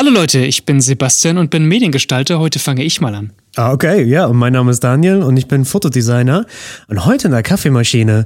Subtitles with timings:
[0.00, 2.38] Hallo Leute, ich bin Sebastian und bin Mediengestalter.
[2.38, 3.34] Heute fange ich mal an.
[3.56, 6.46] Ah, okay, ja, und mein Name ist Daniel und ich bin Fotodesigner.
[6.88, 8.24] Und heute in der Kaffeemaschine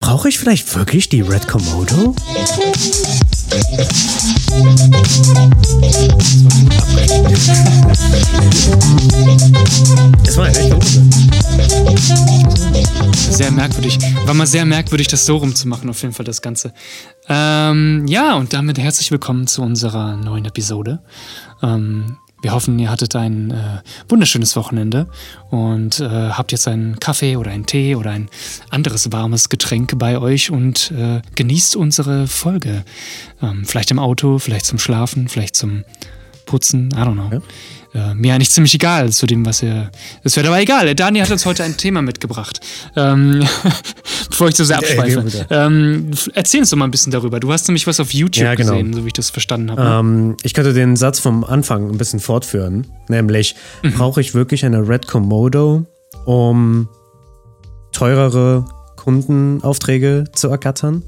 [0.00, 2.16] brauche ich vielleicht wirklich die Red Komodo?
[10.24, 10.60] Das war echt
[13.14, 13.98] Sehr merkwürdig.
[14.26, 16.74] War mal sehr merkwürdig, das so rumzumachen, auf jeden Fall das Ganze.
[17.28, 21.02] Ähm, ja, und damit herzlich willkommen zu unserer neuen Episode.
[21.62, 25.06] Ähm, wir hoffen, ihr hattet ein äh, wunderschönes Wochenende
[25.50, 28.28] und äh, habt jetzt einen Kaffee oder einen Tee oder ein
[28.68, 32.84] anderes warmes Getränk bei euch und äh, genießt unsere Folge.
[33.40, 35.84] Ähm, vielleicht im Auto, vielleicht zum Schlafen, vielleicht zum
[36.44, 37.30] Putzen, I don't know.
[37.32, 37.40] Ja
[37.94, 39.90] äh, mir eigentlich ziemlich egal zu dem, was er.
[40.24, 40.94] Es wäre aber egal.
[40.94, 42.60] Daniel hat uns heute ein Thema mitgebracht.
[42.96, 43.46] Ähm,
[44.30, 45.46] bevor ich zu sehr abschweife.
[45.50, 47.38] Ähm, erzähl uns doch mal ein bisschen darüber.
[47.38, 48.72] Du hast nämlich was auf YouTube ja, genau.
[48.72, 49.82] gesehen, so wie ich das verstanden habe.
[49.82, 49.98] Ne?
[49.98, 52.86] Ähm, ich könnte den Satz vom Anfang ein bisschen fortführen.
[53.08, 53.92] Nämlich, mhm.
[53.92, 55.84] brauche ich wirklich eine Red Komodo,
[56.24, 56.88] um
[57.92, 58.64] teurere
[58.96, 61.02] Kundenaufträge zu ergattern?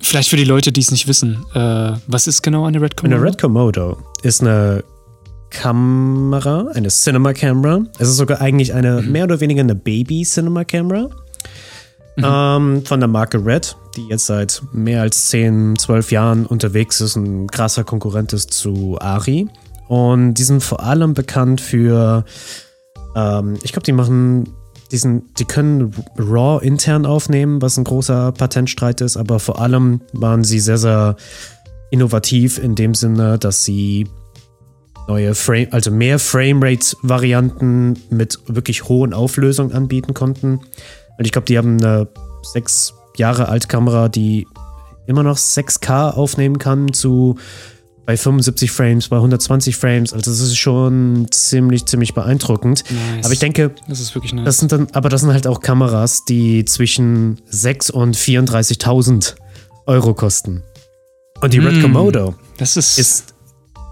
[0.00, 3.16] Vielleicht für die Leute, die es nicht wissen, äh, was ist genau eine Red Komodo?
[3.16, 4.82] Eine Red Komodo ist eine
[5.54, 7.82] Kamera, eine Cinema Camera.
[7.98, 9.12] Es ist sogar eigentlich eine mhm.
[9.12, 11.08] mehr oder weniger eine Baby Cinema Camera
[12.16, 12.24] mhm.
[12.24, 17.16] ähm, von der Marke Red, die jetzt seit mehr als 10, 12 Jahren unterwegs ist,
[17.16, 19.48] ein krasser Konkurrent ist zu Ari.
[19.88, 22.24] Und die sind vor allem bekannt für,
[23.14, 24.48] ähm, ich glaube, die machen
[24.90, 30.44] diesen, die können RAW intern aufnehmen, was ein großer Patentstreit ist, aber vor allem waren
[30.44, 31.16] sie sehr, sehr
[31.90, 34.08] innovativ in dem Sinne, dass sie
[35.08, 40.60] neue Frame, also mehr Framerate-Varianten mit wirklich hohen Auflösungen anbieten konnten.
[41.18, 42.08] Und ich glaube, die haben eine
[42.42, 44.46] sechs Jahre alte Kamera, die
[45.06, 47.36] immer noch 6K aufnehmen kann zu
[48.06, 50.12] bei 75 Frames, bei 120 Frames.
[50.12, 52.84] Also das ist schon ziemlich, ziemlich beeindruckend.
[52.90, 53.24] Nice.
[53.24, 54.44] Aber ich denke, das ist wirklich nice.
[54.44, 59.36] Das sind dann, aber das sind halt auch Kameras, die zwischen 6 und 34.000
[59.86, 60.62] Euro kosten.
[61.40, 63.33] Und die mm, Red Komodo das ist, ist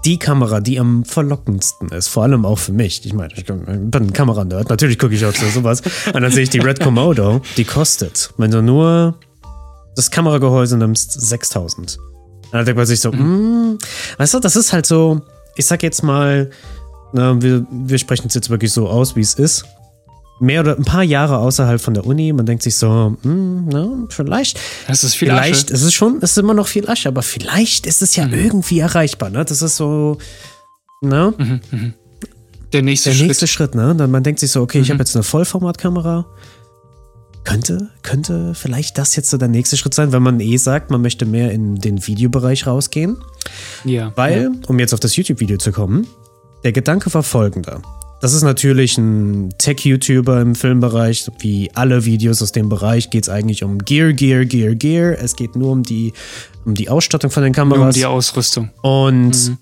[0.05, 3.05] die Kamera, die am verlockendsten ist, vor allem auch für mich.
[3.05, 5.83] Ich meine, ich bin ein Kameranerd, natürlich gucke ich auch so sowas.
[6.13, 9.15] Und dann sehe ich die Red Komodo, die kostet, wenn du nur
[9.95, 11.99] das Kameragehäuse nimmst, 6000.
[12.51, 13.73] Dann denkt man sich so, mhm.
[13.73, 13.79] mm,
[14.19, 15.21] weißt du, das ist halt so,
[15.57, 16.51] ich sag jetzt mal,
[17.13, 19.65] na, wir, wir sprechen es jetzt wirklich so aus, wie es ist
[20.41, 22.33] mehr oder ein paar Jahre außerhalb von der Uni.
[22.33, 24.59] Man denkt sich so, hm, na, vielleicht.
[24.89, 25.75] Es ist viel vielleicht, Asche.
[25.75, 28.35] Es ist schon, es ist immer noch viel Asche, aber vielleicht ist es ja mhm.
[28.35, 29.31] irgendwie erreichbar.
[29.31, 29.45] Ne?
[29.45, 30.19] Das ist so,
[31.01, 31.35] ne?
[31.37, 31.93] Mhm, mh.
[32.73, 33.27] Der nächste der Schritt.
[33.27, 33.95] nächste Schritt, ne?
[33.95, 34.85] Dann man denkt sich so, okay, mhm.
[34.85, 36.27] ich habe jetzt eine Vollformatkamera.
[37.45, 41.03] Könnte, könnte vielleicht das jetzt so der nächste Schritt sein, wenn man eh sagt, man
[41.03, 43.17] möchte mehr in den Videobereich rausgehen.
[43.85, 44.13] Ja.
[44.15, 44.51] Weil, ja.
[44.69, 46.07] um jetzt auf das YouTube-Video zu kommen,
[46.63, 47.83] der Gedanke war folgender.
[48.23, 51.29] Das ist natürlich ein Tech-YouTuber im Filmbereich.
[51.41, 55.17] Wie alle Videos aus dem Bereich geht es eigentlich um Gear, Gear, Gear, Gear.
[55.19, 56.13] Es geht nur um die,
[56.65, 57.79] um die Ausstattung von den Kameras.
[57.79, 58.71] Nur um die Ausrüstung.
[58.81, 59.59] Und mhm.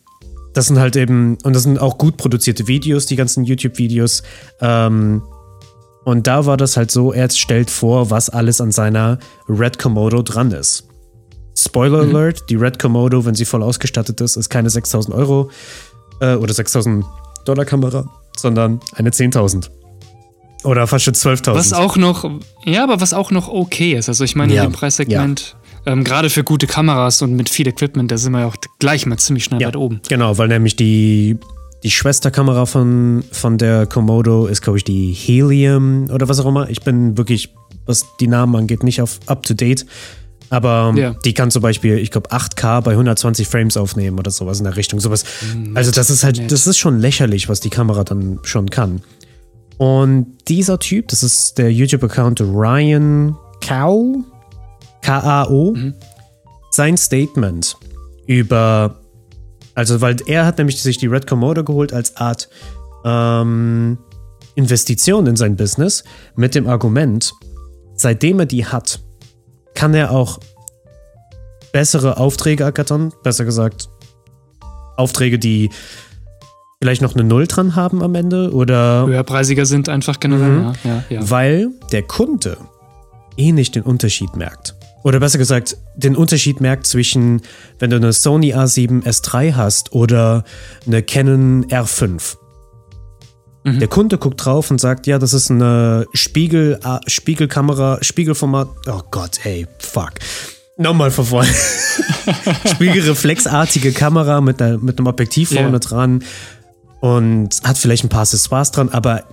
[0.52, 4.22] das sind halt eben, und das sind auch gut produzierte Videos, die ganzen YouTube-Videos.
[4.60, 5.22] Ähm,
[6.04, 9.18] und da war das halt so, er stellt vor, was alles an seiner
[9.48, 10.86] Red Komodo dran ist.
[11.56, 12.14] Spoiler mhm.
[12.14, 15.50] Alert, die Red Komodo, wenn sie voll ausgestattet ist, ist keine 6000 Euro
[16.20, 17.06] äh, oder 6000
[17.46, 18.04] Dollar Kamera,
[18.36, 19.68] sondern eine 10.000.
[20.64, 21.54] Oder fast schon 12.000.
[21.54, 22.30] Was auch noch,
[22.64, 24.08] ja, aber was auch noch okay ist.
[24.08, 25.92] Also ich meine, ja, in dem Preissegment, ja.
[25.92, 29.06] ähm, gerade für gute Kameras und mit viel Equipment, da sind wir ja auch gleich
[29.06, 30.00] mal ziemlich schnell ja, weit oben.
[30.08, 31.38] Genau, weil nämlich die,
[31.82, 36.68] die Schwesterkamera von, von der Komodo ist, glaube ich, die Helium oder was auch immer.
[36.68, 37.54] Ich bin wirklich,
[37.86, 39.86] was die Namen angeht, nicht auf up to date.
[40.50, 41.14] Aber ja.
[41.24, 44.76] die kann zum Beispiel, ich glaube, 8K bei 120 Frames aufnehmen oder sowas in der
[44.76, 44.98] Richtung.
[44.98, 45.24] Sowas.
[45.56, 46.50] Nett, also, das ist halt, nett.
[46.50, 49.00] das ist schon lächerlich, was die Kamera dann schon kann.
[49.78, 54.24] Und dieser Typ, das ist der YouTube-Account Ryan Kao,
[55.02, 55.94] K-A-O, mhm.
[56.72, 57.76] sein Statement
[58.26, 59.00] über,
[59.74, 62.48] also, weil er hat nämlich sich die Red Komodo geholt als Art
[63.04, 63.98] ähm,
[64.56, 66.02] Investition in sein Business
[66.34, 67.32] mit dem Argument,
[67.94, 69.00] seitdem er die hat,
[69.74, 70.38] kann er auch
[71.72, 73.12] bessere Aufträge ergattern.
[73.22, 73.88] Besser gesagt,
[74.96, 75.70] Aufträge, die
[76.82, 79.06] vielleicht noch eine Null dran haben am Ende oder.
[79.06, 80.64] Höherpreisiger sind einfach generell, mhm.
[80.64, 81.30] ja, ja, ja.
[81.30, 82.56] Weil der Kunde
[83.36, 84.74] eh nicht den Unterschied merkt.
[85.02, 87.40] Oder besser gesagt, den Unterschied merkt zwischen,
[87.78, 90.44] wenn du eine Sony A7 S3 hast oder
[90.86, 92.36] eine Canon R5.
[93.64, 93.78] Mhm.
[93.78, 98.68] Der Kunde guckt drauf und sagt, ja, das ist eine Spiegel, Spiegelkamera, Spiegelformat.
[98.86, 100.12] Oh Gott, ey, fuck.
[100.76, 101.48] Nochmal von vorne.
[102.74, 106.24] Spiegelreflexartige Kamera mit, einer, mit einem Objektiv vorne dran
[107.00, 109.24] und hat vielleicht ein paar Accessoires dran, aber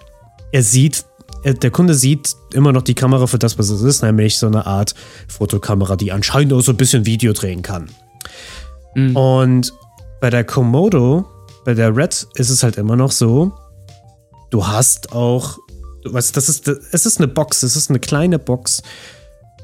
[0.51, 1.05] er sieht,
[1.43, 4.47] er, der Kunde sieht immer noch die Kamera für das, was es ist, nämlich so
[4.47, 4.93] eine Art
[5.29, 7.89] Fotokamera, die anscheinend auch so ein bisschen Video drehen kann.
[9.13, 9.73] Und
[10.19, 11.25] bei der Komodo,
[11.65, 13.53] bei der Red, ist es halt immer noch so,
[14.49, 15.57] du hast auch,
[16.03, 18.81] du weißt, das ist, es ist eine Box, es ist eine kleine Box,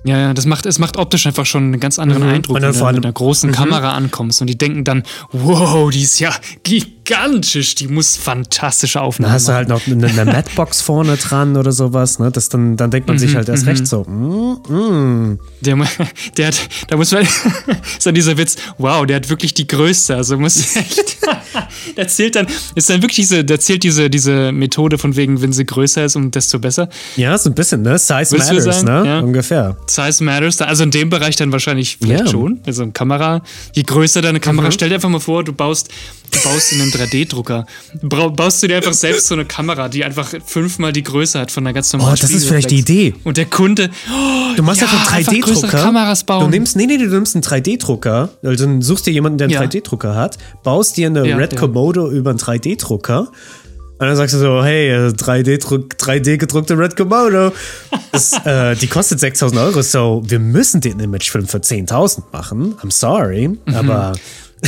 [0.05, 2.73] Ja, ja, das macht, es macht optisch einfach schon einen ganz anderen Eindruck, Und dann
[2.75, 6.33] wenn du mit einer großen Kamera ankommst und die denken dann, wow, die ist ja
[6.63, 11.57] gigantisch, die muss fantastische Dann Aufnahmen hast du halt noch eine, eine Matbox vorne dran
[11.57, 12.31] oder sowas, ne?
[12.31, 15.39] Das dann, dann denkt man sich halt erst recht so, mm, mm.
[15.61, 15.77] Der,
[16.37, 16.55] der hat,
[16.87, 17.23] da muss man,
[17.97, 21.17] ist dann dieser Witz, wow, der hat wirklich die größte, also muss echt,
[21.97, 25.53] der zählt dann, ist dann wirklich diese, der zählt diese, diese Methode von wegen, wenn
[25.53, 26.89] sie größer ist, um desto besser.
[27.15, 27.97] Ja, so ein bisschen, ne?
[27.97, 29.03] Size du matters, ne?
[29.05, 29.19] Ja.
[29.19, 29.77] Ungefähr.
[29.87, 32.31] Size matters, also in dem Bereich dann wahrscheinlich vielleicht Ja.
[32.31, 32.61] schon.
[32.65, 33.41] Also Kamera,
[33.73, 35.89] je größer deine Kamera, stell dir einfach mal vor, du baust,
[36.31, 37.65] du baust in einen 3D-Drucker.
[38.01, 41.51] Brau- Baust du dir einfach selbst so eine Kamera, die einfach fünfmal die Größe hat
[41.51, 42.79] von einer ganz normalen Oh, das ist vielleicht die.
[42.79, 43.13] Idee.
[43.23, 45.77] Und der Kunde, oh, Du machst ja, einfach einen größere 3D-Drucker.
[45.83, 46.45] Kameras bauen.
[46.45, 48.29] Du nimmst, nee, nee, du nimmst einen 3D-Drucker.
[48.43, 49.61] Also dann suchst dir jemanden, der einen Ja.
[49.61, 51.55] 3D-Drucker hat, baust dir eine Ja, Red.
[51.55, 53.29] Komodo über einen 3D-Drucker.
[53.99, 57.51] Und dann sagst du so, hey, äh, 3D-Druck, 3D gedruckte Red Komodo.
[58.11, 62.75] Das, äh, die kostet 6000 Euro, so wir müssen den Imagefilm für 10.000 machen.
[62.83, 63.59] I'm sorry, Mhm.
[63.73, 64.13] aber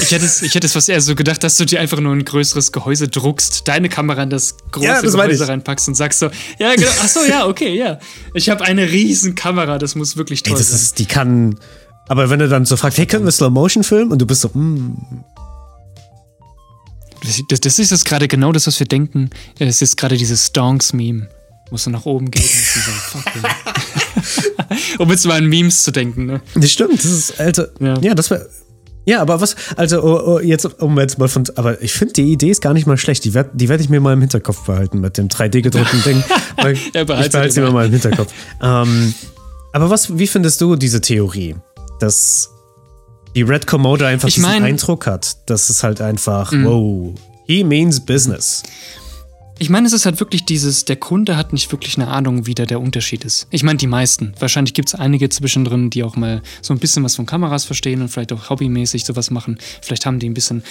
[0.01, 2.13] Ich hätte es, ich hätte es fast eher so gedacht, dass du dir einfach nur
[2.13, 6.19] ein größeres Gehäuse druckst, deine Kamera in das große Ja, das Gehäuse reinpackst und sagst
[6.19, 7.99] so, ja, genau, ach so, ja, okay, ja.
[8.33, 10.75] Ich habe eine riesen Kamera, das muss wirklich ey, toll das sein.
[10.79, 11.57] ist, die kann.
[12.07, 14.11] Aber wenn du dann so fragst, hey, können wir Slow Motion filmen?
[14.11, 15.23] Und du bist so, mm,
[17.23, 19.29] Das, das, das ist jetzt gerade genau das, was wir denken.
[19.59, 21.29] Es ist gerade dieses Stonks-Meme.
[21.71, 23.39] Musst du nach oben gehen und so.
[24.99, 26.41] Um jetzt mal an Memes zu denken, ne?
[26.55, 27.69] Das stimmt, das ist, Alter.
[27.79, 28.13] Ja, Ja.
[28.13, 28.47] das wäre.
[29.05, 32.31] Ja, aber was, also oh, oh, jetzt, um jetzt mal von, aber ich finde die
[32.31, 33.23] Idee ist gar nicht mal schlecht.
[33.23, 36.23] Die werde die werd ich mir mal im Hinterkopf behalten mit dem 3D-gedruckten Ding.
[36.57, 38.31] Ja, ich behalte behalte sie mir mal im Hinterkopf.
[38.63, 39.13] ähm,
[39.73, 41.55] aber was, wie findest du diese Theorie,
[41.99, 42.49] dass
[43.35, 44.67] die Red Komodo einfach Ich diesen mein- Mhm.
[44.69, 47.13] Eindruck hat, dass es halt einfach, wow,
[47.45, 48.63] he means business.
[49.57, 52.53] Ich meine, es ist halt wirklich dieses, der Kunde hat nicht wirklich eine Ahnung, wie
[52.53, 53.47] da der Unterschied ist.
[53.51, 54.33] Ich meine, die meisten.
[54.37, 58.01] Wahrscheinlich gibt es einige zwischendrin, die auch mal so ein bisschen was von Kameras verstehen
[58.01, 59.57] und vielleicht auch hobbymäßig sowas machen.
[59.81, 60.63] Vielleicht haben die ein bisschen,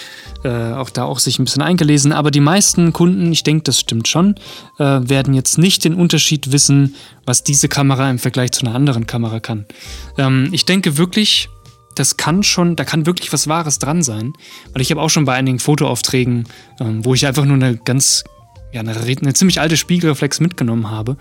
[0.45, 2.13] äh, auch da auch sich ein bisschen eingelesen.
[2.13, 4.35] Aber die meisten Kunden, ich denke, das stimmt schon,
[4.79, 6.95] äh, werden jetzt nicht den Unterschied wissen,
[7.25, 9.65] was diese Kamera im Vergleich zu einer anderen Kamera kann.
[10.19, 11.49] Ähm, ich denke wirklich,
[11.95, 14.35] das kann schon, da kann wirklich was Wahres dran sein.
[14.73, 16.47] Weil ich habe auch schon bei einigen Fotoaufträgen,
[16.81, 18.25] ähm, wo ich einfach nur eine ganz,
[18.75, 21.17] ja, eine, eine ziemlich alte Spiegelreflex mitgenommen habe.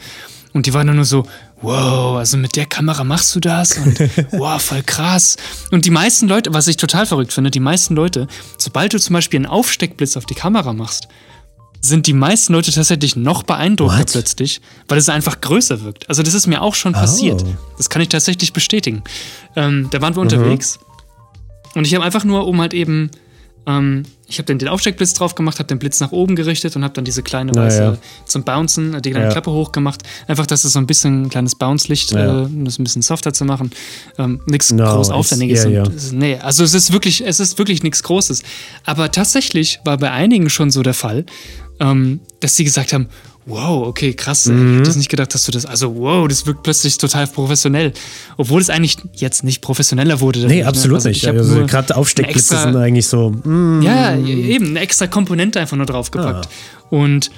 [0.53, 1.25] Und die waren dann nur so,
[1.61, 3.77] wow, also mit der Kamera machst du das?
[3.77, 3.99] Und
[4.31, 5.37] wow, voll krass.
[5.71, 8.27] Und die meisten Leute, was ich total verrückt finde, die meisten Leute,
[8.57, 11.07] sobald du zum Beispiel einen Aufsteckblitz auf die Kamera machst,
[11.79, 14.11] sind die meisten Leute tatsächlich noch beeindruckter What?
[14.11, 16.07] plötzlich, weil es einfach größer wirkt.
[16.07, 17.43] Also das ist mir auch schon passiert.
[17.77, 19.03] Das kann ich tatsächlich bestätigen.
[19.55, 20.79] Ähm, da waren wir unterwegs
[21.75, 23.11] und ich habe einfach nur, um halt eben,
[23.65, 26.83] ähm, ich habe dann den Aufsteckblitz drauf gemacht, habe den Blitz nach oben gerichtet und
[26.83, 29.31] habe dann diese kleine Ja, weiße zum Bouncen, äh, die kleine Ja.
[29.31, 30.01] Klappe hochgemacht.
[30.27, 32.41] Einfach, dass es so ein bisschen ein kleines Bounce-Licht, Ja.
[32.41, 33.71] äh, um das ein bisschen softer zu machen.
[34.17, 35.65] Ähm, nichts No, groß Aufwendiges.
[35.65, 38.43] es ist- Nee, also es ist wirklich, es ist wirklich nichts Großes.
[38.85, 41.25] Aber tatsächlich war bei einigen schon so der Fall,
[41.79, 43.07] ähm, dass sie gesagt haben,
[43.45, 44.71] wow, okay, krass, ey, ich Mhm.
[44.75, 47.91] hätte das nicht gedacht, dass du das, also wow, das wirkt plötzlich total professionell.
[48.37, 50.39] Obwohl es eigentlich jetzt nicht professioneller wurde.
[50.39, 50.67] Nee, dadurch, ne?
[50.67, 51.27] absolut Also nicht.
[51.27, 56.45] Also gerade Aufsteckblitze sind eigentlich so, mm, ja, eben, eine extra Komponente einfach nur draufgepackt.
[56.47, 56.85] Ah.
[56.89, 57.31] Und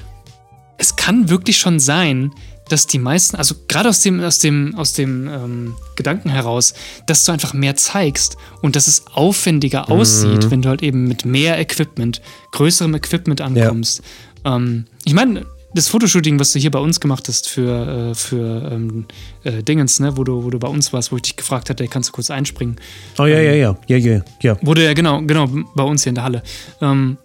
[0.77, 2.31] es kann wirklich schon sein,
[2.69, 6.74] dass die meisten, also gerade aus dem, aus dem, aus dem ähm, Gedanken heraus,
[7.05, 9.93] dass du einfach mehr zeigst und dass es aufwendiger Mhm.
[9.93, 12.21] aussieht, wenn du halt eben mit mehr Equipment,
[12.51, 14.01] größerem Equipment ankommst.
[14.45, 15.45] Ähm, ich meine,
[15.75, 19.05] das Fotoshooting, was du hier bei uns gemacht hast für, äh, für ähm,
[19.44, 21.88] äh, Dingens, ne, wo du, wo du bei uns warst, wo ich dich gefragt hatte,
[21.88, 22.77] kannst du kurz einspringen.
[23.20, 24.58] Oh ja, ja, ja, ja, ja, ja.
[24.62, 26.44] Wurde ja genau, genau, bei uns hier in der Halle.
[26.82, 27.17] Ähm,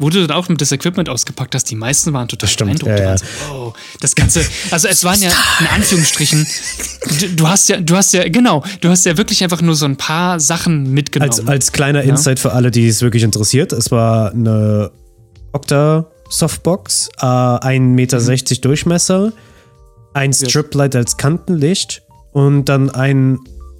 [0.00, 2.98] wo du dann auch mit das Equipment ausgepackt hast, die meisten waren total stimmt, beeindruckt.
[2.98, 3.18] ja, ja.
[3.18, 6.44] so, wow, das Ganze, also es waren ja in Anführungsstrichen,
[7.20, 9.84] du, du hast ja, du hast ja, genau, du hast ja wirklich einfach nur so
[9.84, 11.30] ein paar Sachen mitgenommen.
[11.30, 14.90] Als, als kleiner Insight für alle, die es wirklich interessiert, es war eine
[15.52, 18.60] Okta Softbox, äh, 1,60 Meter Mhm.
[18.60, 19.32] Durchmesser,
[20.14, 22.02] ein Striplight als Kantenlicht
[22.32, 23.38] und dann ein,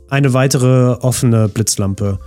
[0.08, 2.18] eine weitere offene Blitzlampe.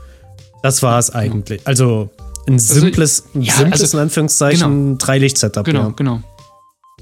[0.64, 1.62] Das war es eigentlich.
[1.66, 2.10] Also
[2.48, 5.66] ein simples, ein ja, simples also- in Anführungszeichen, drei Licht-Setup.
[5.66, 5.90] Genau, ja.
[5.96, 6.22] genau.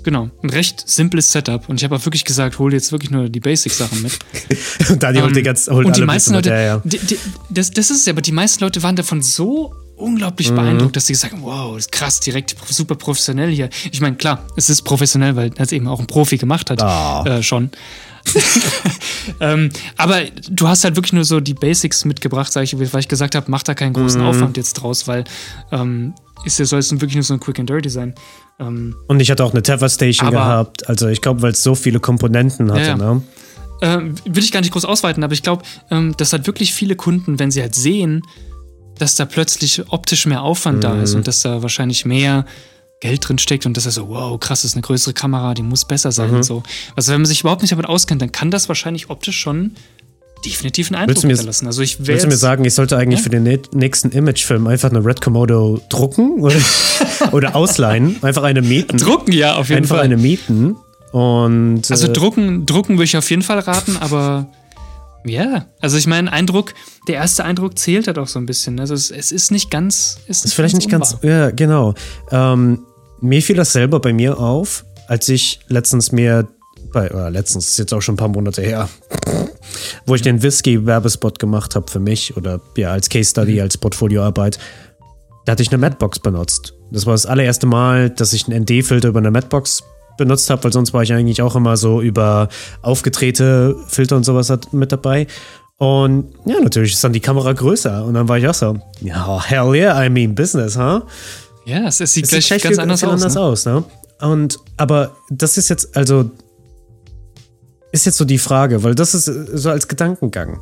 [0.03, 0.29] genau.
[0.41, 1.69] Ein recht simples Setup.
[1.69, 4.17] Und ich habe auch wirklich gesagt, hol jetzt wirklich nur die Basic-Sachen mit.
[4.89, 6.81] und Dani holt die ganz, holt und die alle meisten mit, Leute, ja, ja.
[6.83, 7.17] Die, die,
[7.49, 11.05] das, das ist es ja, aber die meisten Leute waren davon so unglaublich beeindruckt, dass
[11.07, 13.69] sie gesagt haben, wow, das ist krass, direkt super professionell hier.
[13.91, 17.23] Ich meine, klar, es ist professionell, weil das eben auch ein Profi gemacht hat, Ah.
[17.25, 17.69] äh, schon.
[19.39, 23.07] ähm, aber du hast halt wirklich nur so die Basics mitgebracht, sag ich, weil ich
[23.07, 25.23] gesagt habe, mach da keinen großen Aufwand jetzt draus, weil
[25.71, 28.13] ähm, ist ja soll es wirklich nur so ein Quick and Dirty sein.
[28.59, 30.87] Ähm, Und ich hatte auch eine Tether Station gehabt.
[30.89, 32.97] Also ich glaube, weil es so viele Komponenten hatte, Ja, ja.
[32.97, 33.21] ne?
[33.81, 36.95] ähm, will ich gar nicht groß ausweiten, aber ich glaube, ähm, dass halt wirklich viele
[36.95, 38.21] Kunden, wenn sie halt sehen,
[38.99, 42.45] dass da plötzlich optisch mehr Aufwand da ist und dass da wahrscheinlich mehr
[43.01, 45.63] Geld drin steckt und dass er so, wow, krass, das ist eine größere Kamera, die
[45.63, 46.63] muss besser sein und so.
[46.95, 49.71] Also wenn man sich überhaupt nicht damit auskennt, dann kann das wahrscheinlich optisch schon
[50.45, 51.65] definitiv einen Eindruck hinterlassen.
[51.67, 53.23] Also ich Willst du mir sagen, ich sollte eigentlich Ja?
[53.23, 56.55] für den nä- nächsten Imagefilm einfach eine Red Komodo drucken oder,
[57.31, 58.17] oder ausleihen?
[58.21, 58.97] Einfach eine mieten?
[58.97, 60.05] drucken ja auf jeden einfach Fall.
[60.05, 60.75] eine mieten.
[61.11, 64.47] Und Also äh, drucken, drucken würde ich auf jeden Fall raten, aber
[65.25, 66.73] ja, also ich meine, Eindruck,
[67.07, 68.79] der erste Eindruck zählt halt auch so ein bisschen.
[68.79, 71.15] Also es, es ist nicht ganz, ist, ist vielleicht nicht ganz.
[71.15, 71.29] unwahr.
[71.29, 71.93] Ja, genau.
[72.31, 72.85] Ähm,
[73.21, 76.47] mir fiel das selber bei mir auf, als ich letztens mir
[76.93, 78.87] bei, äh, letztens ist jetzt auch schon ein paar Monate her,
[80.05, 84.59] wo ich den Whisky-Werbespot gemacht habe für mich oder ja, als Case Study, als Portfolioarbeit.
[85.45, 86.73] Da hatte ich eine Madbox benutzt.
[86.91, 89.83] Das war das allererste Mal, dass ich einen ND-Filter über eine Madbox
[90.17, 92.49] benutzt habe, weil sonst war ich eigentlich auch immer so über
[92.81, 95.27] aufgedrehte Filter und sowas hat- mit dabei.
[95.77, 98.05] Und ja, natürlich ist dann die Kamera größer.
[98.05, 101.01] Und dann war ich auch so, ja, hell yeah, I mean business, huh?
[101.65, 103.13] Ja, es, es sieht Es gleich sieht ganz viel- anders viel aus.
[103.15, 103.41] anders ne?
[103.41, 103.83] aus, ne?
[104.21, 106.31] Und, aber das ist jetzt, also,
[107.91, 110.59] ist jetzt so die Frage, weil das ist äh, so als Gedankengang.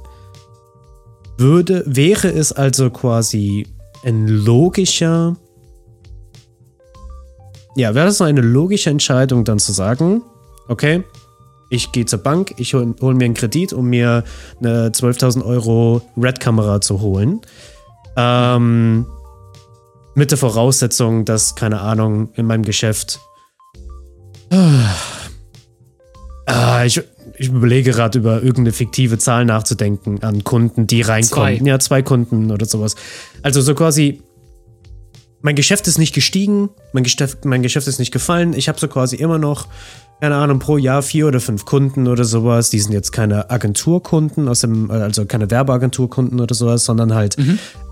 [1.38, 3.67] Würde, wäre es also quasi
[4.03, 5.36] ein logischer,
[7.75, 10.22] ja, wäre das so eine logische Entscheidung, dann zu sagen,
[10.68, 11.03] okay,
[11.70, 14.24] ich gehe zur Bank, ich hole hol mir einen Kredit, um mir
[14.60, 17.42] eine 12.000 Euro Red-Kamera zu holen.
[18.15, 19.08] Ähm,
[20.15, 23.20] mit der Voraussetzung, dass, keine Ahnung, in meinem Geschäft.
[26.46, 27.01] Ah, ich,
[27.38, 31.58] ich überlege gerade über irgendeine fiktive Zahl nachzudenken an Kunden, die reinkommen.
[31.58, 31.65] Zwei.
[31.65, 32.96] Ja, zwei Kunden oder sowas.
[33.42, 34.22] Also so quasi,
[35.43, 38.53] mein Geschäft ist nicht gestiegen, mein Geschäft, mein Geschäft ist nicht gefallen.
[38.53, 39.67] Ich habe so quasi immer noch,
[40.21, 42.69] keine Ahnung, pro Jahr vier oder fünf Kunden oder sowas.
[42.69, 47.35] Die sind jetzt keine Agenturkunden, aus dem, also keine Werbeagenturkunden oder sowas, sondern halt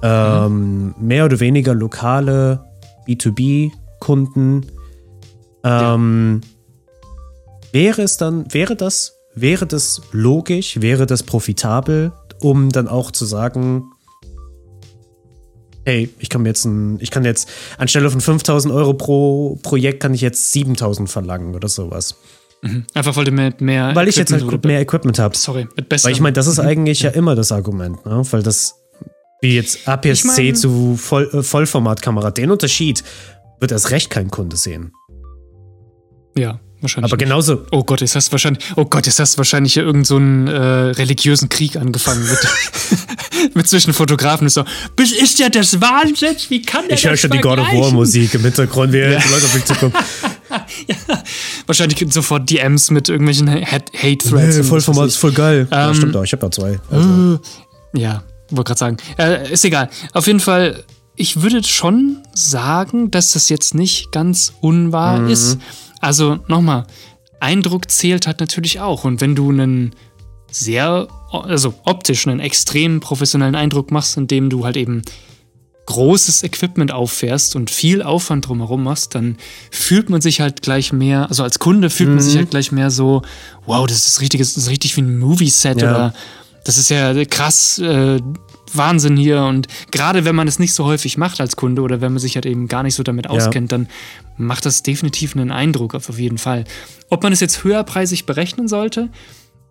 [0.02, 2.64] ähm, mehr oder weniger lokale
[3.06, 4.68] B2B-Kunden.
[5.66, 6.42] Ähm,
[7.74, 13.26] Wäre es dann, wäre das, wäre das logisch, wäre das profitabel, um dann auch zu
[13.26, 13.91] sagen,
[15.86, 20.02] hey, ich kann mir jetzt ein, ich kann jetzt anstelle von 5000 Euro pro Projekt
[20.02, 22.16] kann ich jetzt 7000 verlangen oder sowas.
[22.94, 23.96] Einfach weil du mit mehr.
[23.96, 25.36] Weil ich jetzt halt mehr Equipment habe.
[25.36, 26.06] Sorry, mit besser.
[26.06, 28.22] Weil ich meine, das ist eigentlich ja immer das Argument, ne?
[28.30, 28.76] Weil das,
[29.42, 33.04] wie jetzt APS-C Ich mein- zu Voll, äh, Vollformatkamera, den Unterschied
[33.60, 34.92] wird erst recht kein Kunde sehen.
[36.38, 37.12] Ja, wahrscheinlich.
[37.12, 37.26] Aber nicht.
[37.26, 40.06] genauso, Oh Gott, jetzt hast du wahrscheinlich, oh Gott, jetzt hast du wahrscheinlich hier irgendeinen
[40.06, 40.52] so einen, äh,
[41.02, 44.48] religiösen Krieg angefangen mit, mit zwischen Fotografen.
[44.48, 44.64] Ist so,
[44.96, 46.36] "Bis- ist ja das Wahnsinn?
[46.50, 48.94] Wie kann der ich höre das schon die God of War vergleichen?" Musik im Hintergrund,
[48.94, 49.94] wie die Leute auf mich zukommen.
[51.68, 54.32] Wahrscheinlich gibt sofort DMs mit irgendwelchen Hate-Threads.
[54.56, 55.68] Nee, und Vollformat was ist voll geil.
[55.72, 56.80] ja, Ähm, stimmt auch, ich habe da zwei.
[56.90, 57.40] Also,
[57.94, 58.98] Ja, wollte gerade sagen.
[59.18, 59.90] Äh, ist egal.
[60.14, 60.84] Auf jeden Fall,
[61.16, 65.30] ich würde schon sagen, dass das jetzt nicht ganz unwahr Mhm.
[65.30, 65.58] ist.
[66.02, 66.86] Also nochmal,
[67.40, 69.04] Eindruck zählt halt natürlich auch.
[69.04, 69.94] Und wenn du einen
[70.52, 75.02] sehr, also optisch einen extrem professionellen Eindruck machst, indem du halt eben
[75.86, 79.38] großes Equipment auffährst und viel Aufwand drumherum machst, dann
[79.72, 82.22] fühlt man sich halt gleich mehr, also als Kunde fühlt man Mhm.
[82.22, 83.24] sich halt gleich mehr so,
[83.66, 85.90] wow, das ist richtig, das ist richtig wie ein Movie-Set Ja.
[85.90, 86.14] oder
[86.64, 88.20] das ist ja krass, äh,
[88.74, 89.42] Wahnsinn hier.
[89.44, 92.36] Und gerade wenn man es nicht so häufig macht als Kunde oder wenn man sich
[92.36, 93.88] halt eben gar nicht so damit auskennt, dann
[94.42, 96.66] macht das definitiv einen Eindruck auf jeden Fall.
[97.10, 99.10] Ob man es jetzt höherpreisig berechnen sollte,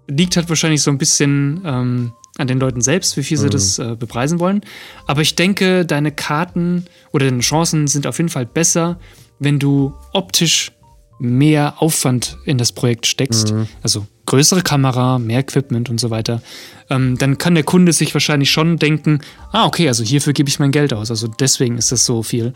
[0.08, 3.78] liegt halt wahrscheinlich so ein bisschen ähm, an den Leuten selbst, wie viel sie das
[3.78, 4.62] äh, bepreisen wollen.
[5.06, 8.98] Aber ich denke, deine Karten oder deine Chancen sind auf jeden Fall besser,
[9.38, 10.72] wenn du optisch
[11.18, 13.52] mehr Aufwand in das Projekt steckst.
[13.82, 16.40] Also größere Kamera, mehr Equipment und so weiter.
[16.88, 19.20] Ähm, dann kann der Kunde sich wahrscheinlich schon denken,
[19.52, 21.10] ah, okay, also hierfür gebe ich mein Geld aus.
[21.10, 22.54] Also deswegen ist das so viel.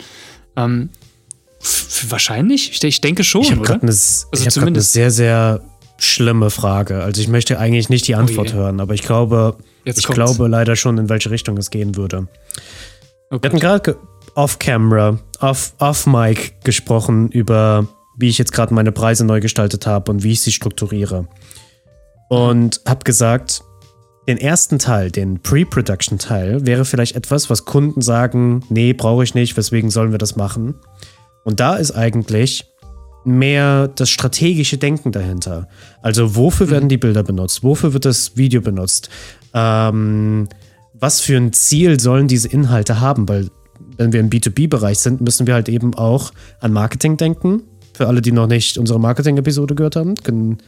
[0.56, 0.88] Ähm,
[2.08, 2.82] wahrscheinlich?
[2.84, 3.68] Ich, denke schon, ich habe oder?
[3.70, 5.60] gerade eine, Also ich hab grad eine sehr, sehr
[5.98, 7.02] schlimme Frage.
[7.02, 10.16] Also ich möchte eigentlich nicht die Antwort Oh hören, aber ich glaube, Jetzt ich kommt's.
[10.16, 12.26] glaube leider schon, in welche Richtung es gehen würde.
[13.30, 13.94] Oh Wir hatten gerade ge-
[14.34, 20.22] off-camera, off- off-mic gesprochen über wie ich jetzt gerade meine Preise neu gestaltet habe und
[20.22, 21.26] wie ich sie strukturiere.
[22.28, 23.62] Und habe gesagt,
[24.28, 29.56] den ersten Teil, den Pre-Production-Teil, wäre vielleicht etwas, was Kunden sagen, nee, brauche ich nicht,
[29.56, 30.76] weswegen sollen wir das machen?
[31.44, 32.66] Und da ist eigentlich
[33.24, 35.68] mehr das strategische Denken dahinter.
[36.02, 37.62] Also wofür werden die Bilder benutzt?
[37.62, 39.08] Wofür wird das Video benutzt?
[39.54, 40.48] Ähm,
[40.92, 43.28] was für ein Ziel sollen diese Inhalte haben?
[43.28, 43.50] Weil
[43.96, 47.62] wenn wir im B2B-Bereich sind, müssen wir halt eben auch an Marketing denken.
[47.94, 50.58] Für alle, die noch nicht unsere Marketing-Episode gehört haben, können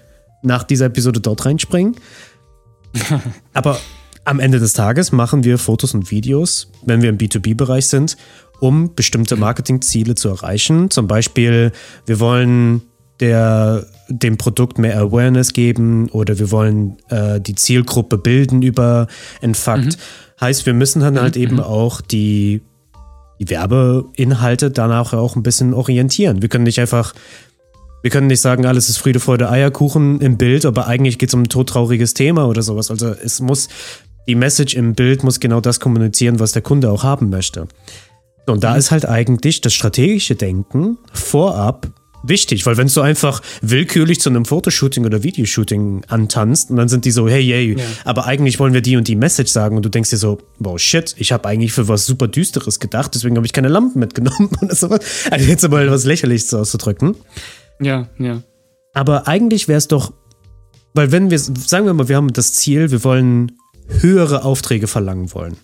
[0.42, 1.97] nach dieser Episode dort reinspringen.
[3.52, 3.78] Aber
[4.25, 8.16] am Ende des Tages machen wir Fotos und Videos, wenn wir im B2B-Bereich sind,
[8.60, 10.90] um bestimmte Marketingziele zu erreichen.
[10.90, 11.72] Zum Beispiel,
[12.06, 12.82] wir wollen
[13.20, 19.06] der, dem Produkt mehr Awareness geben oder wir wollen äh, die Zielgruppe bilden über
[19.42, 19.84] ein Fakt.
[19.84, 20.40] Mhm.
[20.40, 21.42] Heißt, wir müssen dann halt mhm.
[21.42, 22.60] eben auch die,
[23.40, 26.42] die Werbeinhalte danach auch ein bisschen orientieren.
[26.42, 27.14] Wir können nicht einfach,
[28.02, 31.34] wir können nicht sagen, alles ist Friede, Freude, Eierkuchen im Bild, aber eigentlich geht es
[31.34, 32.90] um ein todtrauriges Thema oder sowas.
[32.90, 33.68] Also es muss,
[34.28, 37.66] die Message im Bild muss genau das kommunizieren, was der Kunde auch haben möchte.
[38.46, 38.78] Und da mhm.
[38.78, 41.88] ist halt eigentlich das strategische Denken vorab
[42.28, 47.04] wichtig, weil wenn du einfach willkürlich zu einem Fotoshooting oder Videoshooting antanzt und dann sind
[47.04, 47.84] die so, hey, hey, ja.
[48.04, 50.78] aber eigentlich wollen wir die und die Message sagen und du denkst dir so, wow,
[50.78, 54.50] shit, ich habe eigentlich für was super Düsteres gedacht, deswegen habe ich keine Lampen mitgenommen
[54.62, 55.00] oder sowas.
[55.30, 57.16] Also jetzt mal was Lächerliches auszudrücken.
[57.80, 58.42] Ja, ja.
[58.92, 60.12] Aber eigentlich wäre es doch,
[60.94, 63.52] weil wenn wir, sagen wir mal, wir haben das Ziel, wir wollen
[64.00, 65.56] höhere Aufträge verlangen wollen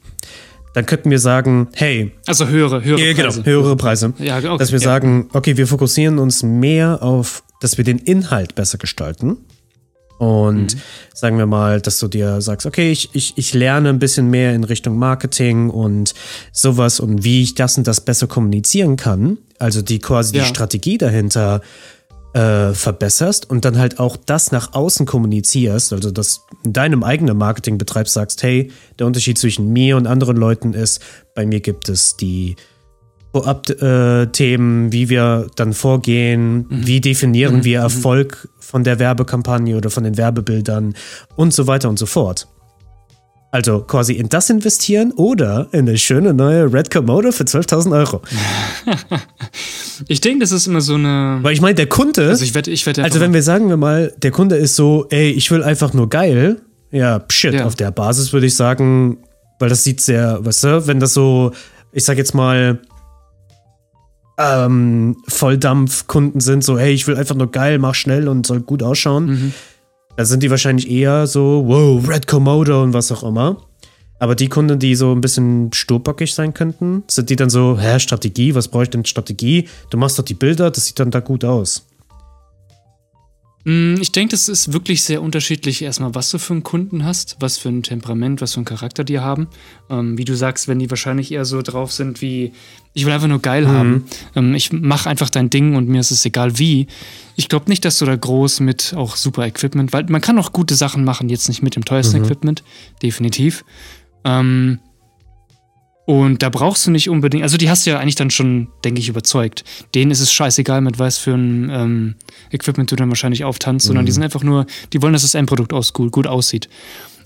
[0.74, 2.12] dann könnten wir sagen, hey.
[2.26, 3.44] Also höhere, höhere ja, genau, Preise.
[3.44, 4.12] höhere Preise.
[4.18, 4.84] Ja, okay, dass wir ja.
[4.84, 9.38] sagen, okay, wir fokussieren uns mehr auf, dass wir den Inhalt besser gestalten.
[10.18, 10.80] Und mhm.
[11.14, 14.54] sagen wir mal, dass du dir sagst, okay, ich, ich, ich lerne ein bisschen mehr
[14.54, 16.14] in Richtung Marketing und
[16.52, 19.38] sowas und wie ich das und das besser kommunizieren kann.
[19.58, 20.42] Also die quasi ja.
[20.42, 21.60] die Strategie dahinter
[22.34, 27.36] äh, verbesserst und dann halt auch das nach außen kommunizierst, also dass in deinem eigenen
[27.36, 31.00] Marketing betreibst, sagst, hey, der Unterschied zwischen mir und anderen Leuten ist,
[31.34, 32.56] bei mir gibt es die
[33.32, 36.86] Vorab-Themen, wie wir dann vorgehen, mhm.
[36.86, 37.64] wie definieren mhm.
[37.64, 37.84] wir mhm.
[37.84, 40.94] Erfolg von der Werbekampagne oder von den Werbebildern
[41.36, 42.48] und so weiter und so fort.
[43.52, 48.22] Also quasi in das investieren oder in eine schöne neue Red Komodo für 12.000 Euro.
[50.08, 51.38] ich denke, das ist immer so eine.
[51.42, 52.28] Weil ich meine, der Kunde.
[52.28, 55.06] Also, ich werd, ich werd also wenn wir sagen wir mal, der Kunde ist so,
[55.10, 56.62] ey, ich will einfach nur geil.
[56.92, 57.66] Ja, shit, ja.
[57.66, 59.18] auf der Basis würde ich sagen,
[59.58, 61.52] weil das sieht sehr, weißt du, wenn das so,
[61.92, 62.80] ich sag jetzt mal,
[64.38, 68.82] ähm, Volldampfkunden sind, so, hey, ich will einfach nur geil, mach schnell und soll gut
[68.82, 69.26] ausschauen.
[69.26, 69.52] Mhm
[70.16, 73.56] da sind die wahrscheinlich eher so, wow, Red Komodo und was auch immer.
[74.18, 77.98] Aber die Kunden, die so ein bisschen sturbockig sein könnten, sind die dann so, hä,
[77.98, 79.68] Strategie, was brauche ich denn Strategie?
[79.90, 81.86] Du machst doch die Bilder, das sieht dann da gut aus.
[83.64, 87.36] Mm, ich denke, das ist wirklich sehr unterschiedlich, erstmal, was du für einen Kunden hast,
[87.40, 89.46] was für ein Temperament, was für einen Charakter die haben.
[89.88, 92.52] Ähm, wie du sagst, wenn die wahrscheinlich eher so drauf sind wie,
[92.92, 93.68] ich will einfach nur geil mhm.
[93.68, 96.88] haben, ähm, ich mache einfach dein Ding und mir ist es egal wie.
[97.36, 100.52] Ich glaube nicht, dass du da groß mit auch super Equipment, weil man kann auch
[100.52, 102.24] gute Sachen machen, jetzt nicht mit dem teuersten mhm.
[102.24, 102.64] Equipment,
[103.02, 103.64] definitiv.
[104.24, 104.80] Ähm,
[106.04, 109.00] und da brauchst du nicht unbedingt, also die hast du ja eigentlich dann schon, denke
[109.00, 109.64] ich, überzeugt.
[109.94, 112.14] Denen ist es scheißegal, mit was für ein ähm,
[112.50, 113.88] Equipment du dann wahrscheinlich auftanzt, mhm.
[113.88, 114.14] sondern die mhm.
[114.14, 116.68] sind einfach nur, die wollen, dass das Endprodukt aus, gut, gut aussieht.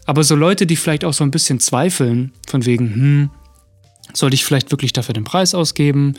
[0.04, 3.30] Aber so Leute, die vielleicht auch so ein bisschen zweifeln, von wegen, hm,
[4.12, 6.14] soll ich vielleicht wirklich dafür den Preis ausgeben?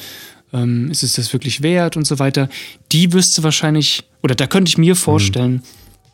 [0.51, 2.49] Ähm, ist es das wirklich wert und so weiter?
[2.91, 4.97] Die wirst du wahrscheinlich, oder da könnte ich mir mhm.
[4.97, 5.61] vorstellen, mhm.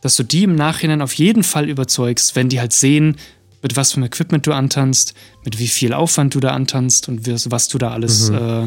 [0.02, 3.16] dass du die im Nachhinein auf jeden Fall überzeugst, wenn die halt sehen,
[3.64, 7.26] mit was für einem Equipment du antanzt, mit wie viel Aufwand du da antanzt und
[7.26, 8.36] was du da alles, mhm.
[8.36, 8.66] äh,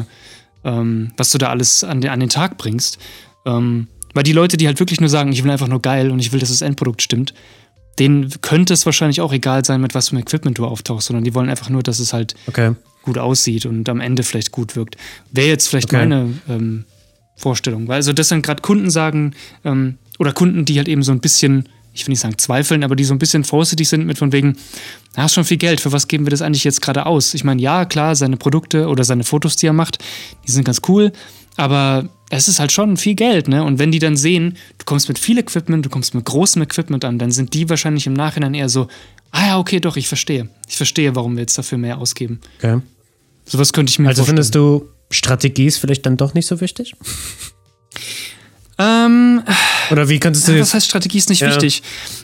[0.64, 2.98] ähm, was du da alles an den, an den Tag bringst.
[3.46, 6.18] Ähm, weil die Leute, die halt wirklich nur sagen, ich will einfach nur geil und
[6.18, 7.32] ich will, dass das Endprodukt stimmt,
[8.00, 11.22] denen könnte es wahrscheinlich auch egal sein, mit was für einem Equipment du auftauchst, sondern
[11.22, 12.72] die wollen einfach nur, dass es halt okay.
[13.02, 14.96] gut aussieht und am Ende vielleicht gut wirkt.
[15.30, 15.98] Wäre jetzt vielleicht okay.
[15.98, 16.86] meine ähm,
[17.36, 17.86] Vorstellung.
[17.86, 19.34] Weil also das dann gerade Kunden sagen,
[19.64, 22.96] ähm, oder Kunden, die halt eben so ein bisschen ich will nicht sagen zweifeln, aber
[22.96, 24.56] die so ein bisschen vorsichtig sind mit von wegen,
[25.14, 27.34] da hast schon viel Geld, für was geben wir das eigentlich jetzt gerade aus?
[27.34, 29.98] Ich meine, ja, klar, seine Produkte oder seine Fotos, die er macht,
[30.46, 31.12] die sind ganz cool,
[31.56, 33.64] aber es ist halt schon viel Geld, ne?
[33.64, 37.04] Und wenn die dann sehen, du kommst mit viel Equipment, du kommst mit großem Equipment
[37.04, 38.86] an, dann sind die wahrscheinlich im Nachhinein eher so,
[39.32, 40.48] ah ja, okay, doch, ich verstehe.
[40.68, 42.40] Ich verstehe, warum wir jetzt dafür mehr ausgeben.
[42.58, 42.80] Okay.
[43.44, 44.38] Sowas könnte ich mir also vorstellen.
[44.38, 46.94] Also findest du, Strategie ist vielleicht dann doch nicht so wichtig?
[48.78, 49.42] Ähm,
[49.90, 50.68] Oder wie könntest du das?
[50.68, 51.48] Was heißt Strategie ist nicht ja.
[51.48, 51.82] wichtig?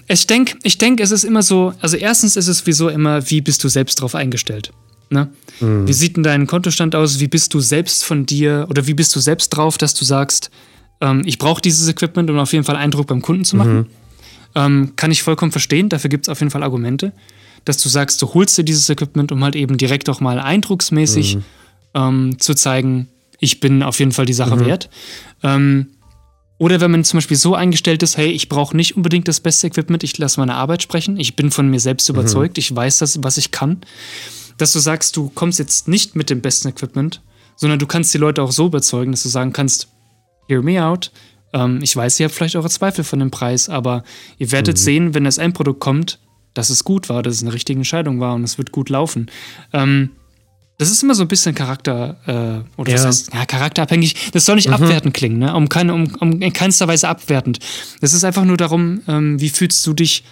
[0.08, 3.40] Ich denke, ich denk, es ist immer so, also erstens ist es wieso immer, wie
[3.40, 4.70] bist du selbst drauf eingestellt?
[5.10, 5.28] Ne?
[5.60, 5.86] Mhm.
[5.88, 7.20] Wie sieht denn dein Kontostand aus?
[7.20, 10.50] Wie bist du selbst von dir oder wie bist du selbst drauf, dass du sagst,
[11.00, 13.76] ähm, ich brauche dieses Equipment, um auf jeden Fall Eindruck beim Kunden zu machen.
[13.76, 13.86] Mhm.
[14.54, 17.12] Ähm, kann ich vollkommen verstehen, dafür gibt es auf jeden Fall Argumente,
[17.64, 21.36] dass du sagst, du holst dir dieses Equipment, um halt eben direkt auch mal eindrucksmäßig
[21.36, 21.42] mhm.
[21.94, 23.08] ähm, zu zeigen,
[23.40, 24.66] ich bin auf jeden Fall die Sache mhm.
[24.66, 24.90] wert.
[25.42, 25.88] Ähm,
[26.58, 29.66] oder wenn man zum Beispiel so eingestellt ist, hey, ich brauche nicht unbedingt das beste
[29.66, 32.16] Equipment, ich lasse meine Arbeit sprechen, ich bin von mir selbst mhm.
[32.16, 33.80] überzeugt, ich weiß das, was ich kann,
[34.56, 37.22] dass du sagst, du kommst jetzt nicht mit dem besten Equipment,
[37.56, 39.88] sondern du kannst die Leute auch so überzeugen, dass du sagen kannst,
[40.48, 41.10] hear me out,
[41.52, 44.04] ähm, ich weiß, ihr habt vielleicht eure Zweifel von dem Preis, aber
[44.38, 44.80] ihr werdet mhm.
[44.80, 46.20] sehen, wenn das Endprodukt kommt,
[46.52, 49.30] dass es gut war, dass es eine richtige Entscheidung war und es wird gut laufen.
[49.72, 50.10] Ähm,
[50.78, 52.96] das ist immer so ein bisschen Charakter, äh, oder ja.
[52.96, 54.32] was heißt, ja, charakterabhängig.
[54.32, 54.74] Das soll nicht mhm.
[54.74, 55.54] abwertend klingen, ne?
[55.54, 57.60] Um keine, um, um in keinster Weise abwertend.
[58.00, 60.24] Es ist einfach nur darum, ähm, wie fühlst du dich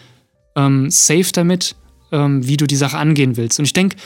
[0.56, 1.76] ähm, safe damit,
[2.10, 3.58] ähm, wie du die Sache angehen willst.
[3.58, 3.96] Und ich denke,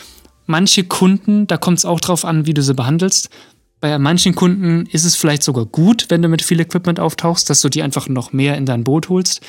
[0.46, 3.30] manche Kunden, da kommt es auch drauf an, wie du sie behandelst.
[3.80, 7.60] Bei manchen Kunden ist es vielleicht sogar gut, wenn du mit viel Equipment auftauchst, dass
[7.60, 9.42] du die einfach noch mehr in dein Boot holst.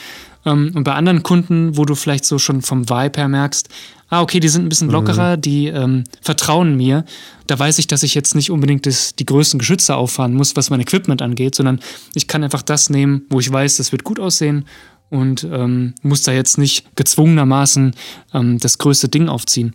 [0.45, 3.69] Ähm, und bei anderen Kunden, wo du vielleicht so schon vom Vibe her merkst,
[4.09, 5.41] ah, okay, die sind ein bisschen lockerer, mhm.
[5.41, 7.05] die ähm, vertrauen mir,
[7.47, 10.69] da weiß ich, dass ich jetzt nicht unbedingt das, die größten Geschütze auffahren muss, was
[10.69, 11.79] mein Equipment angeht, sondern
[12.13, 14.65] ich kann einfach das nehmen, wo ich weiß, das wird gut aussehen
[15.09, 17.93] und ähm, muss da jetzt nicht gezwungenermaßen
[18.33, 19.73] ähm, das größte Ding aufziehen.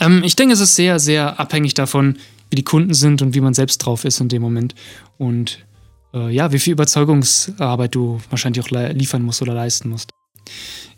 [0.00, 2.16] Ähm, ich denke, es ist sehr, sehr abhängig davon,
[2.50, 4.74] wie die Kunden sind und wie man selbst drauf ist in dem Moment.
[5.18, 5.66] Und
[6.14, 10.10] äh, ja, wie viel Überzeugungsarbeit du wahrscheinlich auch liefern musst oder leisten musst.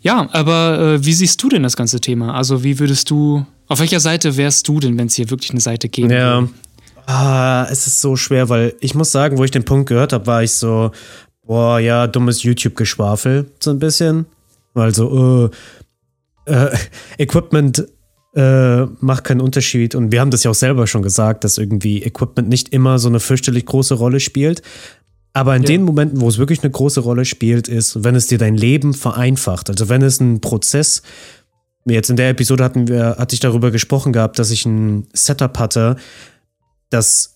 [0.01, 2.33] Ja, aber äh, wie siehst du denn das ganze Thema?
[2.33, 5.59] Also, wie würdest du, auf welcher Seite wärst du denn, wenn es hier wirklich eine
[5.59, 6.13] Seite gäbe?
[6.13, 6.47] Ja.
[7.05, 10.27] Ah, es ist so schwer, weil ich muss sagen, wo ich den Punkt gehört habe,
[10.27, 10.91] war ich so,
[11.45, 14.27] boah, ja, dummes YouTube-Geschwafel, so ein bisschen.
[14.75, 15.49] Weil so,
[16.45, 16.77] äh, äh,
[17.17, 17.85] Equipment
[18.39, 19.95] äh, macht keinen Unterschied.
[19.95, 23.09] Und wir haben das ja auch selber schon gesagt, dass irgendwie Equipment nicht immer so
[23.09, 24.61] eine fürchterlich große Rolle spielt.
[25.33, 25.67] Aber in ja.
[25.67, 28.93] den Momenten, wo es wirklich eine große Rolle spielt, ist, wenn es dir dein Leben
[28.93, 29.69] vereinfacht.
[29.69, 31.01] Also wenn es ein Prozess,
[31.85, 35.59] jetzt in der Episode hatten wir, hatte ich darüber gesprochen gehabt, dass ich ein Setup
[35.59, 35.97] hatte,
[36.89, 37.35] das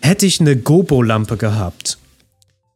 [0.00, 1.98] hätte ich eine Gobo-Lampe gehabt.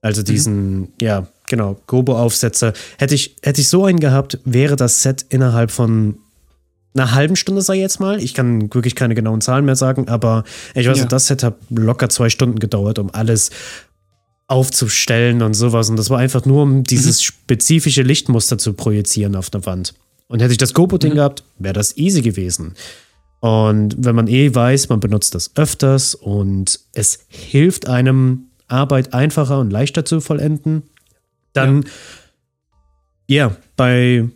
[0.03, 0.25] Also mhm.
[0.25, 0.89] diesen, mhm.
[1.01, 2.73] ja, genau, Gobo-Aufsätze.
[2.99, 6.19] Hätte ich, hätte ich so einen gehabt, wäre das Set innerhalb von
[6.95, 8.23] einer halben Stunde, sei jetzt mal.
[8.23, 11.05] Ich kann wirklich keine genauen Zahlen mehr sagen, aber ich weiß, ja.
[11.07, 13.51] das hat locker zwei Stunden gedauert, um alles
[14.47, 15.91] aufzustellen und sowas.
[15.91, 17.25] Und das war einfach nur, um dieses mhm.
[17.25, 19.95] spezifische Lichtmuster zu projizieren auf der Wand.
[20.29, 21.17] Und hätte ich das GoPro-Ding mhm.
[21.17, 22.75] gehabt, wäre das easy gewesen.
[23.41, 29.59] Und wenn man eh weiß, man benutzt das öfters und es hilft einem, Arbeit einfacher
[29.61, 30.85] und leichter zu vollenden,
[31.53, 31.85] dann
[33.27, 34.29] ja, yeah, bei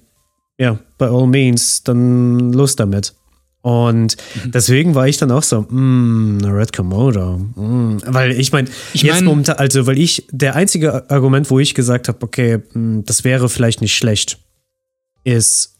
[0.58, 3.14] ja, by all means, dann los damit.
[3.62, 4.52] Und mhm.
[4.52, 7.38] deswegen war ich dann auch so, mm, Red Komodo.
[7.38, 7.98] Mm.
[8.06, 11.74] Weil ich meine, ich jetzt mein, momentan, also weil ich, der einzige Argument, wo ich
[11.74, 14.38] gesagt habe, okay, mm, das wäre vielleicht nicht schlecht,
[15.24, 15.74] ist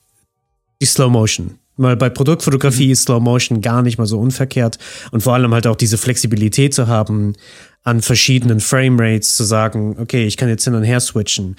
[0.83, 1.59] die Slow Motion.
[1.77, 2.93] Weil bei Produktfotografie mhm.
[2.93, 4.79] ist Slow Motion gar nicht mal so unverkehrt.
[5.13, 7.35] Und vor allem halt auch diese Flexibilität zu haben,
[7.85, 11.57] an verschiedenen Framerates zu sagen, okay, ich kann jetzt hin und her switchen.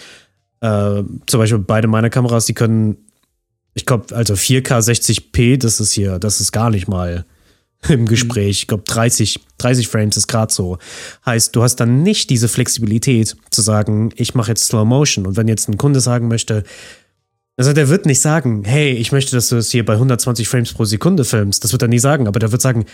[0.59, 2.97] Äh, zum Beispiel beide meiner Kameras, die können
[3.79, 7.25] ich glaube, also 4K 60p, das ist hier, das ist gar nicht mal
[7.87, 8.59] im Gespräch.
[8.59, 10.77] Ich glaube, 30, 30 Frames ist gerade so.
[11.25, 15.25] Heißt, du hast dann nicht diese Flexibilität zu sagen, ich mache jetzt Slow Motion.
[15.25, 16.63] Und wenn jetzt ein Kunde sagen möchte,
[17.55, 20.73] also der wird nicht sagen, hey, ich möchte, dass du es hier bei 120 Frames
[20.73, 21.63] pro Sekunde filmst.
[21.63, 22.85] Das wird er nie sagen, aber der wird sagen,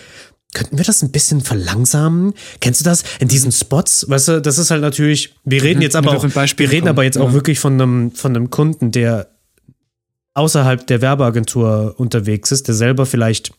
[0.53, 2.33] könnten wir das ein bisschen verlangsamen?
[2.61, 3.03] Kennst du das?
[3.19, 5.83] In diesen Spots, weißt du, das ist halt natürlich, wir reden mhm.
[5.83, 9.34] jetzt aber auch, wir reden aber jetzt auch wirklich von einem, von einem Kunden, der
[10.35, 13.53] außerhalb der Werbeagentur unterwegs ist, der selber vielleicht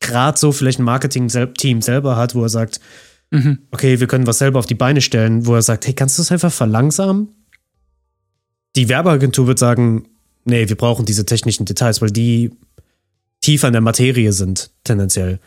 [0.00, 2.80] gerade so vielleicht ein Marketing-Team selber hat, wo er sagt,
[3.30, 3.58] mhm.
[3.72, 6.22] okay, wir können was selber auf die Beine stellen, wo er sagt, hey, kannst du
[6.22, 7.28] das einfach verlangsamen?
[8.76, 10.06] Die Werbeagentur wird sagen,
[10.44, 12.52] nee, wir brauchen diese technischen Details, weil die
[13.40, 15.40] tiefer in der Materie sind, tendenziell.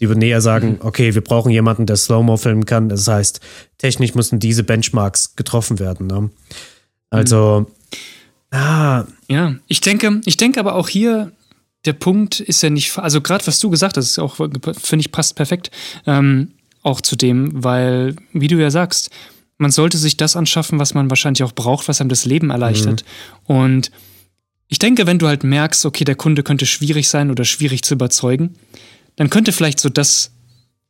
[0.00, 0.78] Die würden eher sagen, mhm.
[0.80, 2.88] okay, wir brauchen jemanden, der Slow-Mo filmen kann.
[2.88, 3.40] Das heißt,
[3.78, 6.06] technisch müssen diese Benchmarks getroffen werden.
[6.06, 6.30] Ne?
[7.10, 7.96] Also, mhm.
[8.50, 9.04] Ah.
[9.28, 11.32] Ja, ich denke, ich denke aber auch hier,
[11.84, 15.12] der Punkt ist ja nicht, also gerade was du gesagt hast, ist auch, finde ich,
[15.12, 15.70] passt perfekt
[16.06, 19.10] ähm, auch zu dem, weil, wie du ja sagst,
[19.58, 23.04] man sollte sich das anschaffen, was man wahrscheinlich auch braucht, was einem das Leben erleichtert.
[23.48, 23.56] Mhm.
[23.56, 23.90] Und
[24.68, 27.94] ich denke, wenn du halt merkst, okay, der Kunde könnte schwierig sein oder schwierig zu
[27.94, 28.56] überzeugen,
[29.16, 30.32] dann könnte vielleicht so das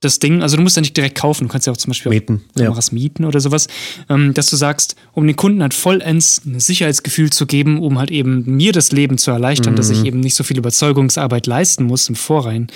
[0.00, 2.10] das Ding, also du musst ja nicht direkt kaufen, du kannst ja auch zum Beispiel
[2.10, 2.94] mieten, Kameras ja.
[2.94, 3.66] mieten oder sowas,
[4.10, 8.10] ähm, dass du sagst, um den Kunden halt vollends ein Sicherheitsgefühl zu geben, um halt
[8.10, 9.76] eben mir das Leben zu erleichtern, mhm.
[9.76, 10.06] dass ich mhm.
[10.06, 12.66] eben nicht so viel Überzeugungsarbeit leisten muss im Vorrein,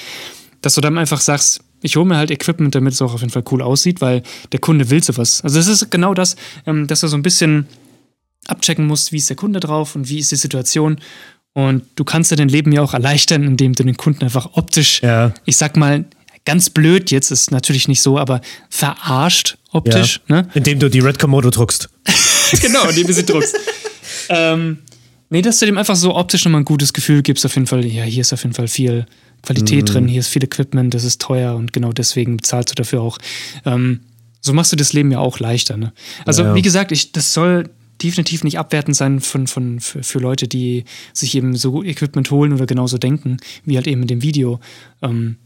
[0.62, 3.32] dass du dann einfach sagst, ich hole mir halt Equipment, damit es auch auf jeden
[3.32, 5.42] Fall cool aussieht, weil der Kunde will sowas.
[5.42, 7.66] Also das ist genau das, ähm, dass er so ein bisschen
[8.46, 10.98] abchecken muss, wie ist der Kunde drauf und wie ist die Situation.
[11.52, 15.02] Und du kannst dir dein Leben ja auch erleichtern, indem du den Kunden einfach optisch,
[15.02, 15.34] Ja.
[15.44, 16.04] ich sag mal,
[16.50, 20.20] ganz blöd jetzt, ist natürlich nicht so, aber verarscht optisch.
[20.28, 20.42] ja.
[20.42, 20.48] Ne?
[20.54, 21.88] Indem du die Red Komodo druckst.
[22.60, 23.54] genau, indem du sie druckst.
[24.30, 24.78] ähm,
[25.28, 27.84] nee, dass du dem einfach so optisch nochmal ein gutes Gefühl gibst, auf jeden Fall,
[27.86, 29.06] ja, hier ist auf jeden Fall viel
[29.42, 29.86] Qualität Mhm.
[29.92, 33.16] drin, hier ist viel Equipment, das ist teuer und genau deswegen bezahlst du dafür auch.
[33.64, 34.00] Ähm,
[34.40, 35.76] so machst du das Leben ja auch leichter.
[35.76, 35.92] Ne?
[36.26, 36.54] Also, Ja.
[36.56, 37.70] wie gesagt, ich, das soll
[38.02, 42.52] definitiv nicht abwertend sein von, von, für, für Leute, die sich eben so Equipment holen
[42.52, 44.58] oder genauso denken, wie halt eben in dem Video.
[45.00, 45.36] Ähm,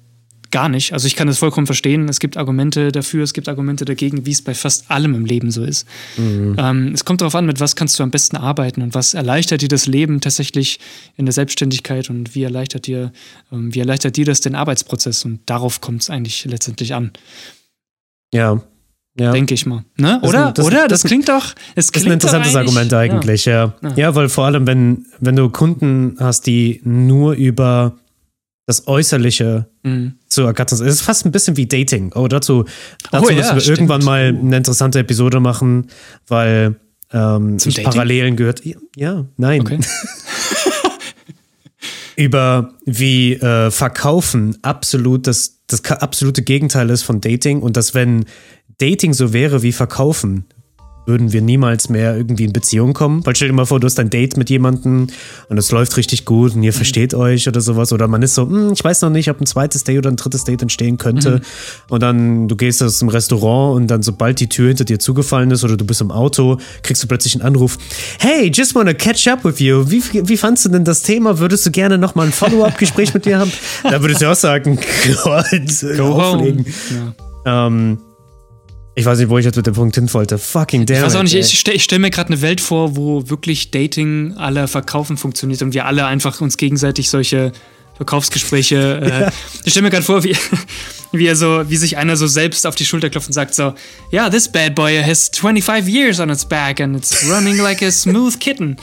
[0.54, 0.92] gar nicht.
[0.94, 2.08] Also ich kann das vollkommen verstehen.
[2.08, 5.50] Es gibt Argumente dafür, es gibt Argumente dagegen, wie es bei fast allem im Leben
[5.50, 5.86] so ist.
[6.16, 9.60] Ähm, es kommt darauf an, mit was kannst du am besten arbeiten und was erleichtert
[9.62, 10.78] dir das Leben tatsächlich
[11.16, 13.12] in der Selbstständigkeit und wie erleichtert dir,
[13.52, 17.10] ähm, wie erleichtert dir das den Arbeitsprozess und darauf kommt es eigentlich letztendlich an,
[18.32, 18.62] Ja.
[19.18, 19.30] Ja.
[19.30, 19.84] denke ich mal.
[19.96, 20.20] Ne?
[20.22, 20.50] Oder?
[20.52, 20.88] das- Oder?
[20.88, 21.54] Das, das- klingt doch.
[21.76, 23.72] Es Das klingt ist ein interessantes Argument eigentlich, ja.
[23.82, 23.92] Ja.
[23.96, 24.14] ja.
[24.16, 27.96] weil vor allem, wenn, wenn du Kunden hast, die nur über
[28.66, 29.66] das Äußerliche.
[29.82, 30.14] Mhm.
[30.28, 30.80] zu ergattern.
[30.80, 32.12] Es ist fast ein bisschen wie Dating.
[32.14, 32.64] Oh, dazu,
[33.10, 33.78] dazu Oh ja, müssen wir stimmt.
[33.78, 35.88] irgendwann mal eine interessante Episode machen,
[36.26, 36.76] weil
[37.12, 37.72] ähm, Zum?
[37.84, 38.62] Parallelen gehört.
[38.96, 39.60] Ja, nein.
[39.60, 39.80] Okay.
[42.16, 48.24] Über wie äh, Verkaufen absolut das, das absolute Gegenteil ist von Dating und dass wenn
[48.78, 50.46] Dating so wäre wie Verkaufen,
[51.06, 53.24] würden wir niemals mehr irgendwie in Beziehung kommen.
[53.26, 55.06] Weil stell dir mal vor, du hast ein Date mit jemandem
[55.48, 56.76] und es läuft richtig gut und ihr Mhm.
[56.76, 57.92] versteht euch oder sowas.
[57.92, 60.16] Oder man ist so, "Hm, ich weiß noch nicht, ob ein zweites Date oder ein
[60.16, 61.30] drittes Date entstehen könnte.
[61.36, 61.40] Mhm.
[61.90, 65.50] Und dann du gehst aus dem Restaurant und dann, sobald die Tür hinter dir zugefallen
[65.50, 67.76] ist oder du bist im Auto, kriegst du plötzlich einen Anruf.
[68.18, 69.84] Hey, just wanna catch up with you.
[69.90, 71.38] Wie, wie fandst du denn das Thema?
[71.38, 73.52] Würdest du gerne nochmal ein Follow-up-Gespräch mit dir haben?
[73.82, 74.78] Da würdest du auch sagen,
[75.24, 75.44] Gott,
[75.96, 76.64] Go auflegen.
[76.64, 77.14] home.
[77.44, 77.66] Ja.
[77.66, 77.98] Ähm,
[78.96, 80.38] ich weiß nicht, wo ich jetzt mit dem Punkt hin wollte.
[80.38, 81.40] Fucking damn Ich weiß auch nicht, ey.
[81.40, 85.74] ich stelle stell mir gerade eine Welt vor, wo wirklich Dating alle Verkaufen funktioniert und
[85.74, 87.52] wir alle einfach uns gegenseitig solche
[87.96, 89.00] Verkaufsgespräche.
[89.04, 89.30] Äh,
[89.64, 90.36] Ich stelle mir gerade vor, wie,
[91.12, 93.74] wie, er so, wie sich einer so selbst auf die Schulter klopft und sagt so,
[94.10, 97.90] ja, this bad boy has 25 years on its back and it's running like a
[97.90, 98.76] smooth kitten.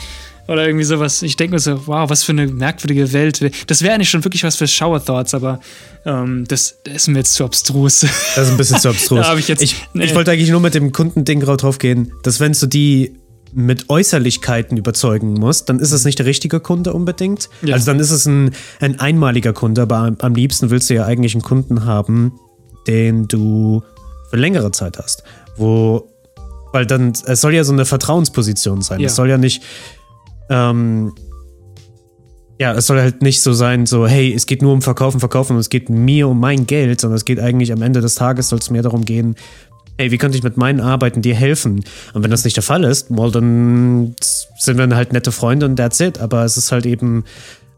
[0.48, 1.22] Oder irgendwie sowas.
[1.22, 3.40] Ich denke mir so, wow, was für eine merkwürdige Welt.
[3.68, 5.60] Das wäre eigentlich schon wirklich was für Shower Thoughts, aber
[6.04, 8.00] ähm, das, das ist mir jetzt zu abstrus.
[8.34, 9.26] Das ist ein bisschen zu abstrus.
[9.38, 10.04] Ich jetzt- ich, nee.
[10.04, 13.16] ich wollte eigentlich nur mit dem Kundending drauf gehen, dass wenn du die
[13.54, 17.48] mit Äußerlichkeiten überzeugen musst, dann ist es nicht der richtige Kunde unbedingt.
[17.62, 17.74] Ja.
[17.74, 21.04] Also dann ist es ein, ein einmaliger Kunde, aber am, am liebsten willst du ja
[21.04, 22.32] eigentlich einen Kunden haben,
[22.86, 23.82] den du
[24.30, 25.22] für längere Zeit hast.
[25.56, 26.08] Wo,
[26.72, 29.00] weil dann, es soll ja so eine Vertrauensposition sein.
[29.00, 29.06] Ja.
[29.06, 29.62] Es soll ja nicht,
[30.52, 31.12] ähm,
[32.60, 35.54] ja, es soll halt nicht so sein, so, hey, es geht nur um Verkaufen, Verkaufen
[35.54, 38.50] und es geht mir um mein Geld, sondern es geht eigentlich am Ende des Tages,
[38.50, 39.34] soll es mehr darum gehen,
[39.98, 41.84] hey, wie könnte ich mit meinen Arbeiten dir helfen?
[42.12, 44.14] Und wenn das nicht der Fall ist, well, dann
[44.58, 46.18] sind wir halt nette Freunde und that's it.
[46.20, 47.24] Aber es ist halt eben,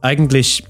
[0.01, 0.65] eigentlich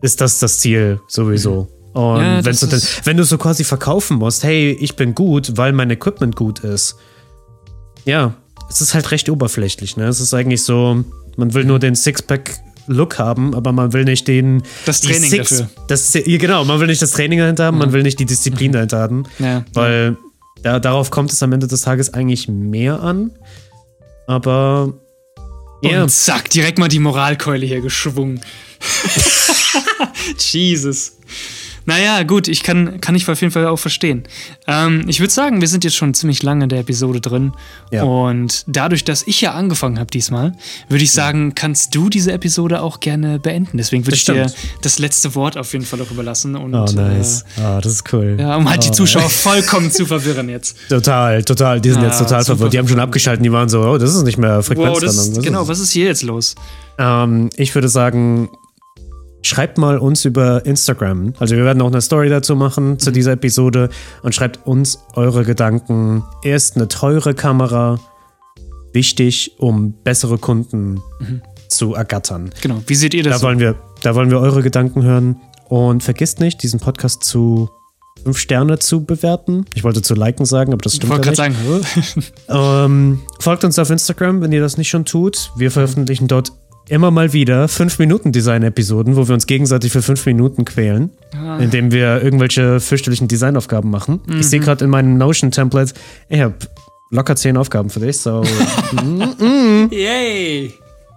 [0.00, 1.68] ist das das Ziel sowieso.
[1.92, 5.56] Und Ja, wenn, du dann, wenn du so quasi verkaufen musst, hey, ich bin gut,
[5.56, 6.96] weil mein Equipment gut ist.
[8.04, 8.34] Ja,
[8.68, 10.06] es ist halt recht oberflächlich, ne?
[10.06, 11.04] Es ist eigentlich so,
[11.36, 15.70] man will nur den Sixpack Look haben, aber man will nicht den Das Training dafür.
[15.88, 18.72] Das, ja, genau, man will nicht das Training dahinter haben, man will nicht die Disziplin
[18.72, 19.64] dahinter haben, Ja.
[19.72, 20.16] weil
[20.62, 23.30] da, darauf kommt es am Ende des Tages eigentlich mehr an.
[24.26, 24.92] Aber
[25.82, 28.40] ja, Und zack, direkt mal die Moralkeule hier geschwungen.
[30.38, 31.12] Jesus.
[31.86, 34.24] Naja, gut, ich kann, kann ich auf jeden Fall auch verstehen.
[34.66, 37.52] Ähm, ich würde sagen, wir sind jetzt schon ziemlich lange in der Episode drin.
[37.90, 38.04] Ja.
[38.04, 40.52] Und dadurch, dass ich ja angefangen habe diesmal,
[40.88, 43.76] würde ich sagen, kannst du diese Episode auch gerne beenden.
[43.78, 44.54] Deswegen würde ich dir stimmt.
[44.82, 46.54] das letzte Wort auf jeden Fall auch überlassen.
[46.56, 48.36] Und, oh nice, ah, das ist cool.
[48.38, 50.76] Äh, ja, um halt die Oh, Zuschauer vollkommen zu verwirren jetzt.
[50.88, 52.72] Total, total, die sind Ah, jetzt total verwirrt.
[52.72, 55.34] Die haben schon abgeschaltet, die waren so, oh, das ist nicht mehr Wow, Frequenztrennung.
[55.34, 56.54] das, genau, was ist hier jetzt los?
[56.98, 58.50] Ähm, ich würde sagen,
[59.42, 61.34] schreibt mal uns über Instagram.
[61.38, 63.90] Also wir werden auch eine Story dazu machen zu dieser Episode
[64.22, 66.24] und schreibt uns eure Gedanken.
[66.42, 67.98] Erst eine teure Kamera,
[68.92, 71.00] wichtig, um bessere Kunden
[71.68, 72.50] zu ergattern.
[72.60, 73.34] Genau, wie seht ihr das?
[73.34, 73.46] Da so?
[73.46, 75.36] wollen wir, da wollen wir eure Gedanken hören.
[75.68, 77.70] Und vergisst nicht, diesen Podcast zu
[78.24, 79.64] fünf Sterne zu bewerten.
[79.74, 82.14] Ich wollte zu liken sagen, aber das ich stimmt wollte ja gerade nicht.
[82.14, 85.50] sagen, Ähm, folgt uns auf Instagram, wenn ihr das nicht schon tut.
[85.56, 86.52] Wir veröffentlichen dort
[86.88, 91.58] immer mal wieder 5-Minuten-Design-Episoden, wo wir uns gegenseitig für 5 Minuten quälen, Ah.
[91.58, 94.20] indem wir irgendwelche fürchterlichen Designaufgaben machen.
[94.38, 95.94] Ich sehe gerade in meinem Notion-Template,
[96.28, 96.54] ich habe
[97.10, 98.18] locker 10 Aufgaben für dich.
[98.18, 98.42] So.
[99.90, 100.72] Yay!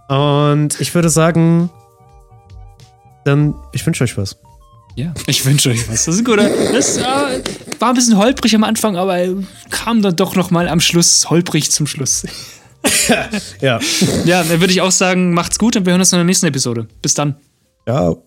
[0.07, 1.69] Und ich würde sagen,
[3.23, 4.37] dann, ich wünsche euch was.
[4.95, 6.05] Ja, ich wünsche euch was.
[6.05, 6.37] Das ist gut.
[6.37, 7.01] Das äh,
[7.79, 9.17] war ein bisschen holprig am Anfang, aber
[9.69, 12.23] kam dann doch noch mal am Schluss holprig zum Schluss.
[13.61, 13.79] Ja.
[14.25, 16.47] Ja, dann würde ich auch sagen, macht's gut und wir hören uns in der nächsten
[16.47, 16.87] Episode.
[17.01, 17.35] Bis dann.
[17.87, 18.24] Ciao.